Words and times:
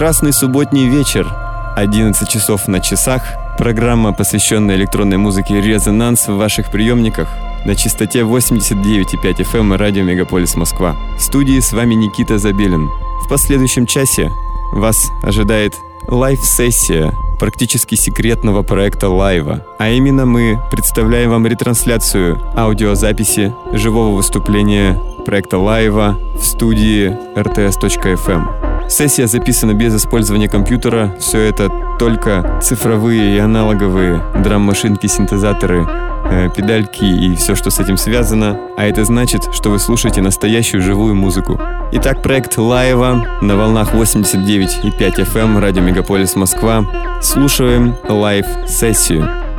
Прекрасный 0.00 0.32
субботний 0.32 0.88
вечер, 0.88 1.30
11 1.76 2.26
часов 2.26 2.66
на 2.68 2.80
часах, 2.80 3.22
программа, 3.58 4.14
посвященная 4.14 4.76
электронной 4.76 5.18
музыке 5.18 5.60
«Резонанс» 5.60 6.26
в 6.26 6.36
ваших 6.36 6.70
приемниках 6.70 7.28
на 7.66 7.76
частоте 7.76 8.20
89,5 8.20 9.12
FM 9.22 9.74
и 9.74 9.76
радио 9.76 10.02
«Мегаполис 10.02 10.56
Москва». 10.56 10.96
В 11.18 11.20
студии 11.20 11.60
с 11.60 11.74
вами 11.74 11.92
Никита 11.92 12.38
Забелин. 12.38 12.88
В 13.26 13.28
последующем 13.28 13.84
часе 13.84 14.30
вас 14.72 14.96
ожидает 15.22 15.74
лайв-сессия 16.08 17.12
практически 17.38 17.94
секретного 17.94 18.62
проекта 18.62 19.10
Лайва. 19.10 19.66
А 19.78 19.90
именно 19.90 20.24
мы 20.24 20.58
представляем 20.70 21.28
вам 21.28 21.46
ретрансляцию 21.46 22.40
аудиозаписи 22.56 23.54
живого 23.72 24.16
выступления 24.16 24.98
проекта 25.26 25.58
Лайва 25.58 26.18
в 26.36 26.42
студии 26.42 27.14
rts.fm. 27.36 28.59
Сессия 28.90 29.28
записана 29.28 29.72
без 29.72 29.94
использования 29.94 30.48
компьютера. 30.48 31.14
Все 31.20 31.38
это 31.38 31.70
только 32.00 32.58
цифровые 32.60 33.36
и 33.36 33.38
аналоговые 33.38 34.20
драм-машинки, 34.42 35.06
синтезаторы, 35.06 35.86
э, 36.24 36.48
педальки 36.54 37.04
и 37.04 37.36
все, 37.36 37.54
что 37.54 37.70
с 37.70 37.78
этим 37.78 37.96
связано. 37.96 38.58
А 38.76 38.84
это 38.84 39.04
значит, 39.04 39.42
что 39.52 39.70
вы 39.70 39.78
слушаете 39.78 40.22
настоящую 40.22 40.82
живую 40.82 41.14
музыку. 41.14 41.58
Итак, 41.92 42.20
проект 42.20 42.58
Лайва 42.58 43.38
на 43.40 43.56
волнах 43.56 43.94
89,5 43.94 45.24
FM, 45.24 45.60
радио 45.60 45.82
Мегаполис 45.82 46.34
Москва. 46.34 46.84
Слушаем 47.22 47.94
лайв-сессию. 48.08 49.49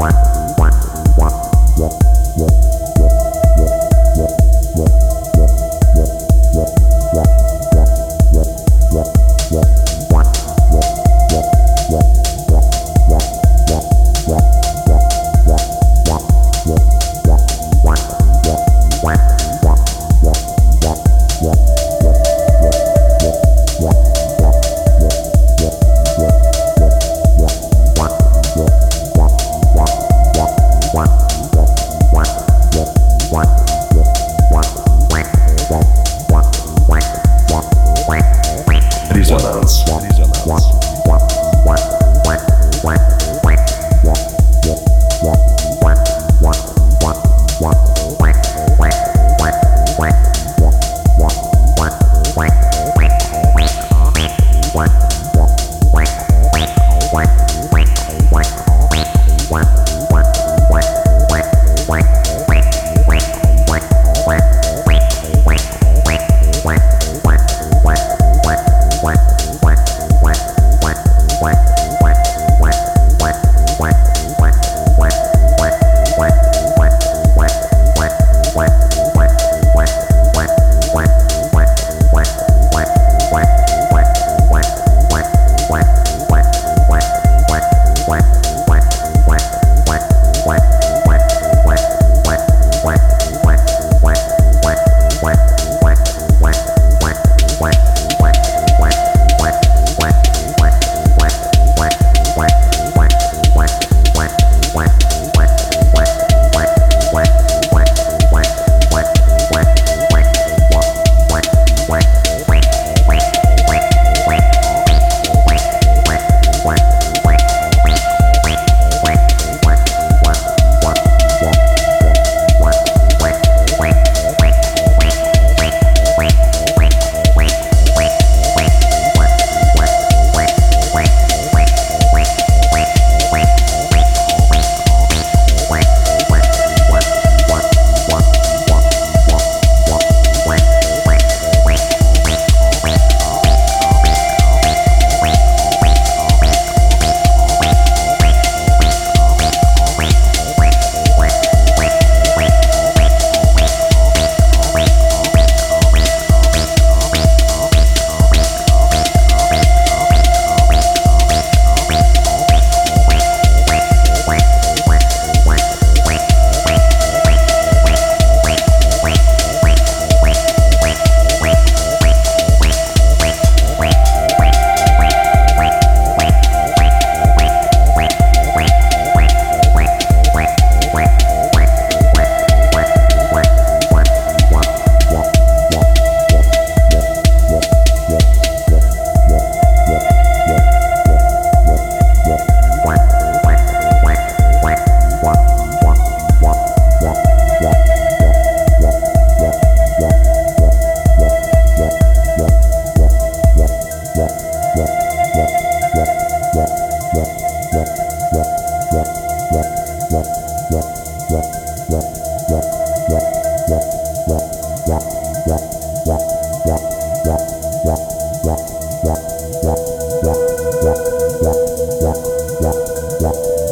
one. 0.00 0.29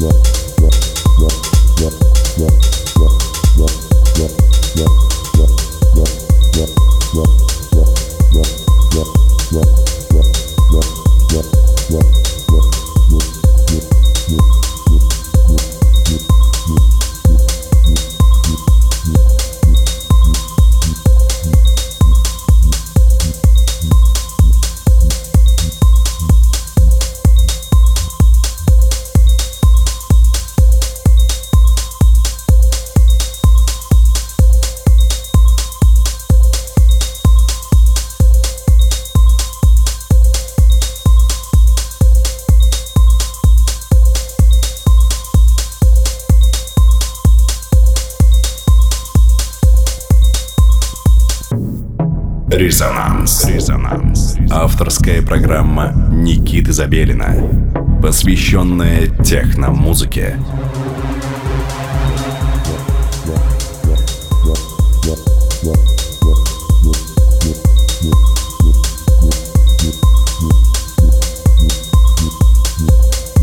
Резонанс. 0.00 0.29
Программа 55.30 55.92
Никиты 56.10 56.72
Забелина, 56.72 57.36
посвященная 58.02 59.06
техномузыке. 59.24 60.36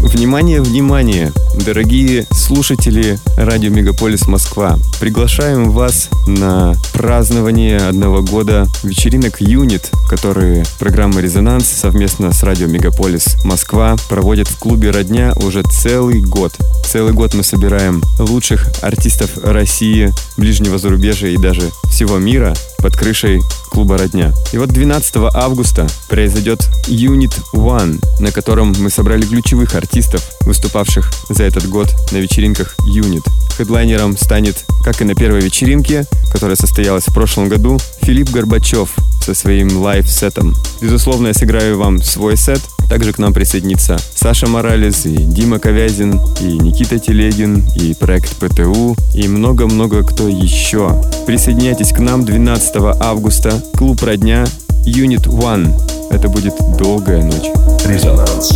Внимание, 0.02 0.62
внимание! 0.62 1.32
Дорогие 1.65 2.26
слушатели 2.32 3.17
радио 3.38 3.69
Мегаполис 3.69 4.28
Москва, 4.28 4.78
приглашаем 5.00 5.71
вас 5.71 6.10
на 6.28 6.76
празднование 6.93 7.78
одного 7.78 8.21
года 8.21 8.67
вечеринок 8.84 9.39
«Юнит», 9.39 9.91
которые 10.07 10.63
программа 10.79 11.21
«Резонанс» 11.21 11.67
совместно 11.67 12.31
с 12.31 12.41
радио 12.43 12.67
Мегаполис 12.67 13.35
Москва 13.43 13.95
проводит 14.09 14.47
в 14.47 14.57
клубе 14.57 14.91
«Родня» 14.91 15.33
уже 15.35 15.63
целый 15.63 16.21
год. 16.21 16.53
Целый 16.85 17.13
год 17.13 17.33
мы 17.33 17.43
собираем 17.43 18.01
лучших 18.17 18.67
артистов 18.81 19.31
России, 19.43 20.13
ближнего 20.37 20.77
зарубежья 20.77 21.27
и 21.27 21.37
даже 21.37 21.69
всего 21.91 22.17
мира 22.17 22.55
под 22.77 22.95
крышей 22.95 23.41
клуба 23.69 23.97
«Родня». 23.97 24.33
И 24.53 24.57
вот 24.57 24.69
12 24.69 25.15
августа 25.33 25.87
произойдет 26.09 26.61
Unit 26.87 27.35
One, 27.53 28.01
на 28.19 28.31
котором 28.31 28.73
мы 28.79 28.89
собрали 28.89 29.25
ключевых 29.25 29.75
артистов, 29.75 30.23
выступавших 30.41 31.11
за 31.29 31.43
этот 31.43 31.67
год 31.67 31.93
на 32.11 32.17
вечеринках 32.17 32.75
Unit. 32.87 33.23
Хедлайнером 33.57 34.17
станет, 34.17 34.65
как 34.83 35.01
и 35.01 35.03
на 35.03 35.15
первой 35.15 35.41
вечеринке, 35.41 36.05
которая 36.31 36.55
состоялась 36.55 37.07
в 37.07 37.13
прошлом 37.13 37.49
году, 37.49 37.77
Филипп 38.01 38.29
Горбачев 38.29 38.95
со 39.27 39.33
своим 39.33 39.81
лайв-сетом. 39.81 40.55
Безусловно, 40.79 41.27
я 41.27 41.33
сыграю 41.33 41.77
вам 41.77 42.01
свой 42.01 42.37
сет. 42.37 42.61
Также 42.89 43.11
к 43.11 43.17
нам 43.17 43.33
присоединится 43.33 43.97
Саша 44.15 44.47
Моралес 44.47 45.05
и 45.05 45.17
Дима 45.17 45.59
Ковязин, 45.59 46.21
и 46.39 46.57
Никита 46.57 46.97
Телегин, 46.97 47.65
и 47.75 47.93
проект 47.93 48.37
ПТУ, 48.37 48.95
и 49.13 49.27
много-много 49.27 50.03
кто 50.03 50.29
еще. 50.29 51.03
Присоединяйтесь 51.25 51.91
к 51.91 51.99
нам 51.99 52.23
12 52.23 52.75
августа. 53.01 53.61
Клуб 53.75 54.01
«Родня», 54.01 54.45
Unit 54.85 55.25
One. 55.25 55.77
Это 56.09 56.29
будет 56.29 56.53
долгая 56.77 57.21
ночь. 57.21 57.51
Резонанс. 57.85 58.53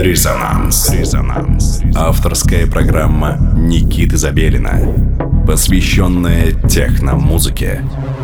Резонанс. 0.00 0.88
Резонанс. 0.90 1.82
Авторская 1.94 2.66
программа 2.66 3.36
Никиты 3.54 4.16
Забелина, 4.16 4.80
посвященная 5.46 6.52
техномузыке. 6.52 7.82
музыке 7.82 8.19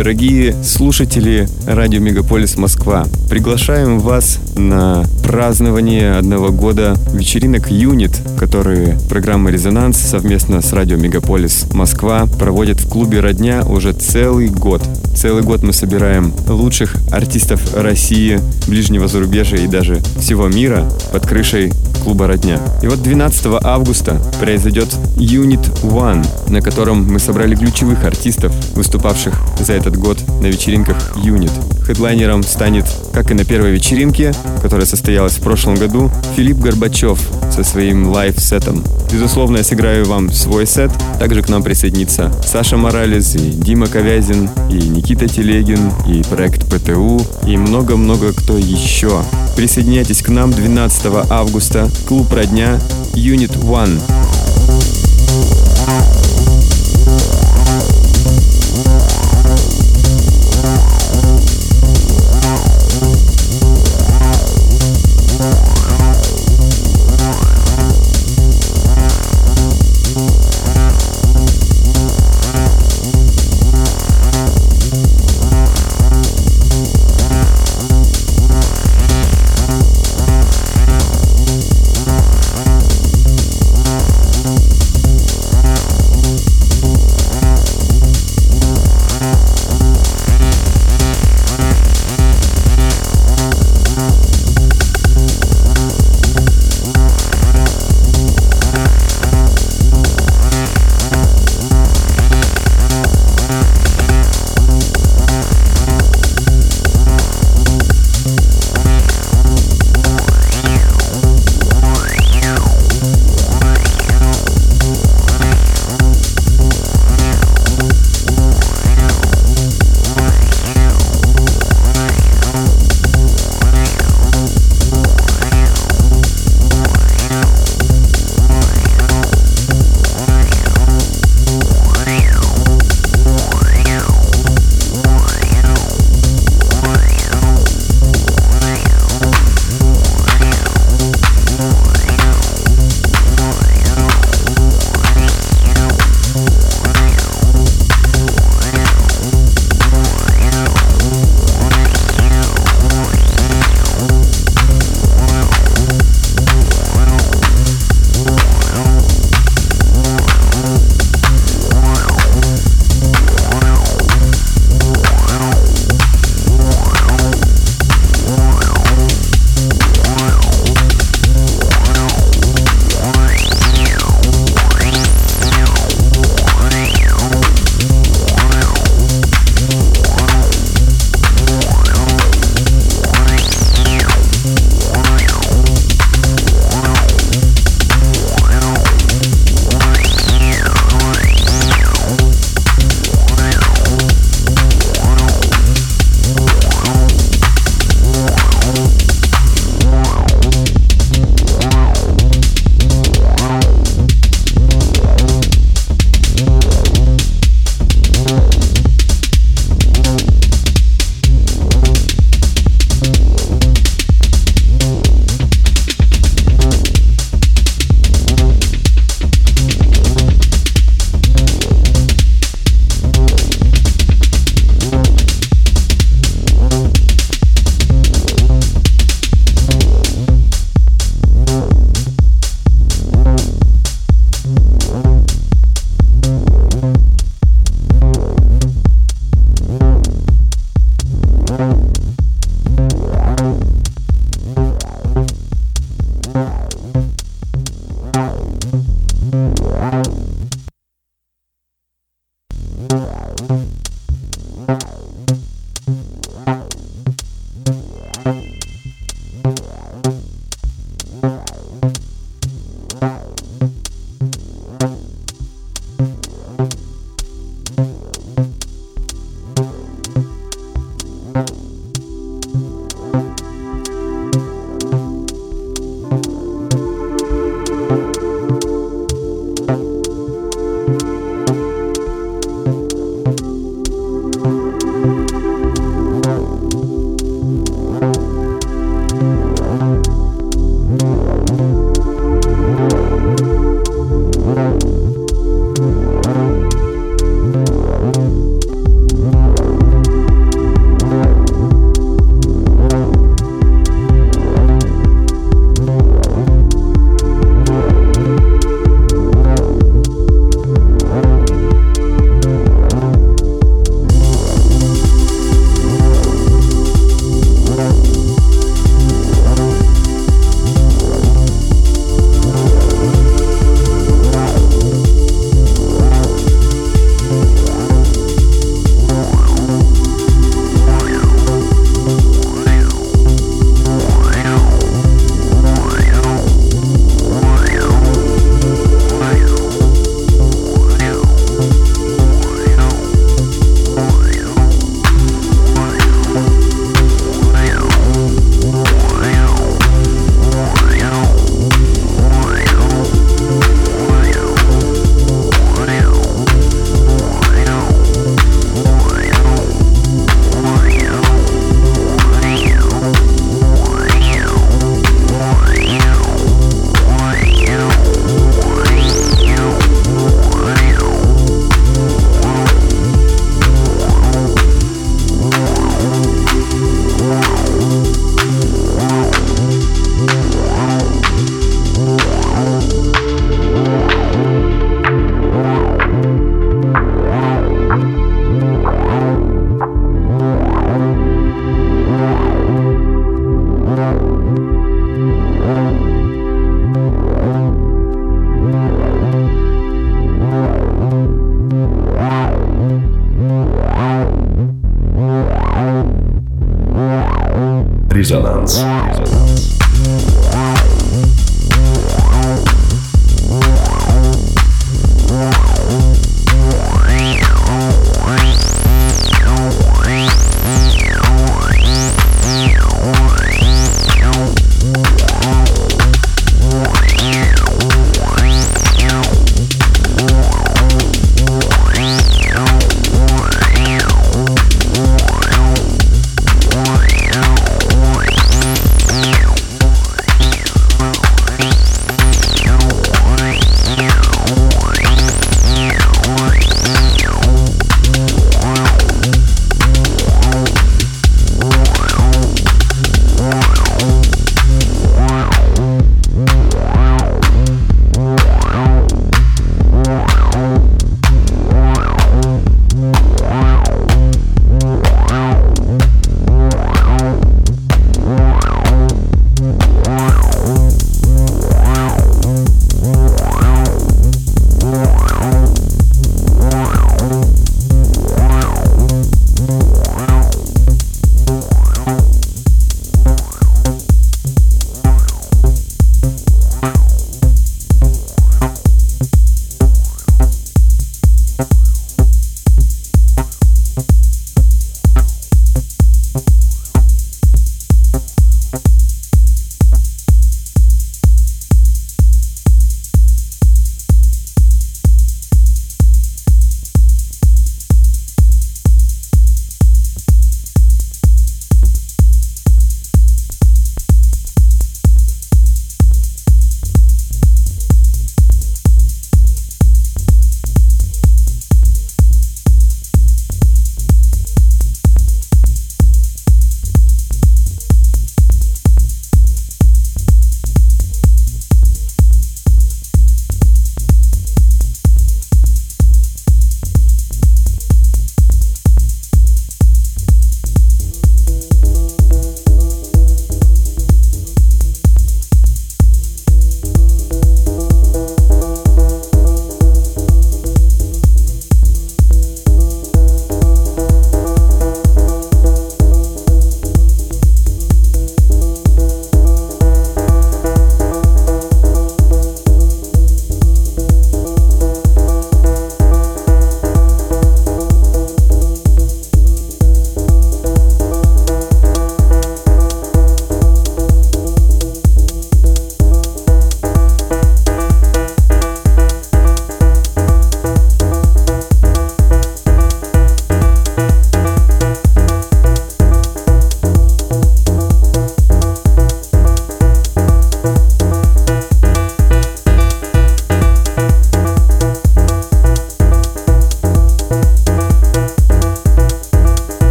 Дорогие 0.00 0.54
слушатели 0.64 1.46
радио 1.66 2.00
Мегаполис 2.00 2.56
Москва, 2.56 3.06
приглашаем 3.28 3.98
вас 3.98 4.38
на 4.56 5.04
празднование 5.22 6.14
одного 6.14 6.50
года 6.52 6.96
вечеринок 7.12 7.70
Юнит, 7.70 8.18
которые 8.38 8.98
программа 9.10 9.50
«Резонанс» 9.50 9.98
совместно 9.98 10.62
с 10.62 10.72
радио 10.72 10.96
Мегаполис 10.96 11.66
Москва 11.74 12.24
проводит 12.38 12.80
в 12.80 12.88
клубе 12.88 13.20
«Родня» 13.20 13.62
уже 13.66 13.92
целый 13.92 14.48
год. 14.48 14.82
Целый 15.14 15.42
год 15.42 15.62
мы 15.62 15.74
собираем 15.74 16.32
лучших 16.48 16.96
артистов 17.12 17.76
России, 17.76 18.40
ближнего 18.68 19.06
зарубежья 19.06 19.58
и 19.58 19.66
даже 19.66 20.00
всего 20.18 20.48
мира 20.48 20.90
под 21.12 21.26
крышей 21.26 21.74
клуба 22.00 22.26
«Родня». 22.26 22.58
И 22.82 22.88
вот 22.88 23.02
12 23.02 23.62
августа 23.62 24.20
произойдет 24.40 24.88
Unit 25.16 25.82
One, 25.82 26.26
на 26.50 26.60
котором 26.60 27.04
мы 27.10 27.18
собрали 27.18 27.54
ключевых 27.54 28.04
артистов, 28.04 28.52
выступавших 28.74 29.34
за 29.60 29.74
этот 29.74 29.96
год 29.96 30.18
на 30.40 30.46
вечеринках 30.46 31.16
Unit. 31.16 31.52
Хедлайнером 31.90 32.44
станет, 32.44 32.86
как 33.12 33.32
и 33.32 33.34
на 33.34 33.44
первой 33.44 33.72
вечеринке, 33.72 34.32
которая 34.62 34.86
состоялась 34.86 35.32
в 35.32 35.40
прошлом 35.40 35.74
году, 35.74 36.08
Филипп 36.36 36.58
Горбачев 36.58 37.18
со 37.50 37.64
своим 37.64 38.06
лайв-сетом. 38.12 38.84
Безусловно, 39.10 39.56
я 39.56 39.64
сыграю 39.64 40.06
вам 40.06 40.30
свой 40.30 40.68
сет. 40.68 40.92
Также 41.18 41.42
к 41.42 41.48
нам 41.48 41.64
присоединится 41.64 42.32
Саша 42.46 42.76
Моралес, 42.76 43.34
и 43.34 43.40
Дима 43.40 43.88
Ковязин, 43.88 44.48
и 44.70 44.74
Никита 44.74 45.26
Телегин, 45.26 45.90
и 46.06 46.22
проект 46.30 46.64
ПТУ, 46.66 47.26
и 47.44 47.56
много-много 47.56 48.32
кто 48.34 48.56
еще. 48.56 49.24
Присоединяйтесь 49.56 50.22
к 50.22 50.28
нам 50.28 50.52
12 50.52 51.06
августа. 51.28 51.90
Клуб 52.06 52.32
«Родня», 52.32 52.78
Unit 53.14 53.60
One. 53.64 53.98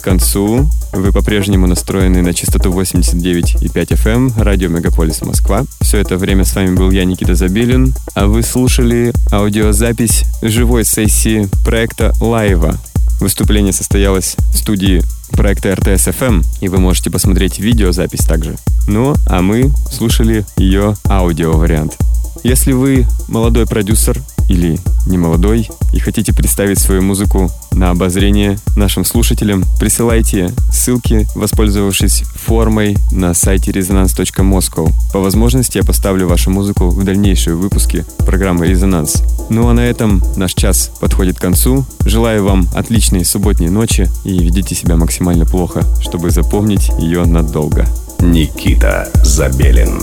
К 0.00 0.04
концу. 0.04 0.68
Вы 0.92 1.12
по-прежнему 1.12 1.66
настроены 1.66 2.22
на 2.22 2.32
частоту 2.32 2.72
89,5 2.72 3.70
FM, 3.72 4.10
эм, 4.10 4.32
радио 4.36 4.68
Мегаполис 4.68 5.20
Москва. 5.22 5.64
Все 5.80 5.98
это 5.98 6.16
время 6.16 6.44
с 6.44 6.54
вами 6.54 6.74
был 6.74 6.90
я, 6.90 7.04
Никита 7.04 7.34
Забелин, 7.34 7.94
а 8.14 8.26
вы 8.26 8.42
слушали 8.42 9.12
аудиозапись 9.30 10.24
живой 10.42 10.84
сессии 10.84 11.48
проекта 11.64 12.12
Лайва. 12.20 12.76
Выступление 13.20 13.74
состоялось 13.74 14.36
в 14.52 14.56
студии 14.56 15.02
проекта 15.32 15.70
RTS 15.70 16.14
FM, 16.18 16.44
и 16.60 16.68
вы 16.68 16.78
можете 16.78 17.10
посмотреть 17.10 17.58
видеозапись 17.58 18.24
также. 18.24 18.56
Ну, 18.88 19.14
а 19.26 19.42
мы 19.42 19.70
слушали 19.90 20.46
ее 20.56 20.94
аудио-вариант. 21.08 21.98
Если 22.42 22.72
вы 22.72 23.06
молодой 23.28 23.66
продюсер 23.66 24.18
или 24.50 24.78
не 25.06 25.16
молодой 25.16 25.70
и 25.92 26.00
хотите 26.00 26.34
представить 26.34 26.78
свою 26.78 27.02
музыку 27.02 27.50
на 27.72 27.90
обозрение 27.90 28.58
нашим 28.76 29.04
слушателям, 29.04 29.64
присылайте 29.78 30.52
ссылки, 30.72 31.26
воспользовавшись 31.34 32.24
формой 32.34 32.96
на 33.12 33.32
сайте 33.32 33.70
resonance.moscow. 33.70 34.92
По 35.12 35.20
возможности 35.20 35.78
я 35.78 35.84
поставлю 35.84 36.26
вашу 36.26 36.50
музыку 36.50 36.90
в 36.90 37.04
дальнейшие 37.04 37.54
выпуски 37.54 38.04
программы 38.18 38.66
«Резонанс». 38.66 39.22
Ну 39.50 39.68
а 39.68 39.72
на 39.72 39.80
этом 39.80 40.22
наш 40.36 40.54
час 40.54 40.90
подходит 41.00 41.38
к 41.38 41.42
концу. 41.42 41.84
Желаю 42.04 42.44
вам 42.44 42.66
отличной 42.74 43.24
субботней 43.24 43.68
ночи 43.68 44.08
и 44.24 44.36
ведите 44.38 44.74
себя 44.74 44.96
максимально 44.96 45.46
плохо, 45.46 45.84
чтобы 46.00 46.30
запомнить 46.30 46.90
ее 46.98 47.24
надолго. 47.24 47.86
Никита 48.18 49.08
Забелин. 49.22 50.00